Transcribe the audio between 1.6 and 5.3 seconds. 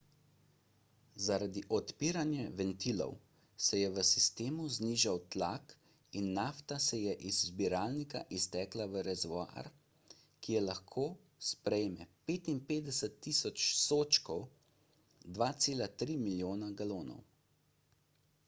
odpiranja ventilov se je v sistemu znižal